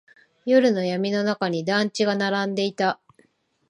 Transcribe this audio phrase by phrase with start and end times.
[0.47, 2.99] 夜の闇の中に団地が並んでいた。